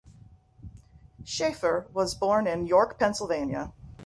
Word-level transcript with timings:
Sheffer 1.23 1.87
was 1.93 2.15
born 2.15 2.47
in 2.47 2.65
York, 2.65 2.97
Pennsylvania. 2.97 3.71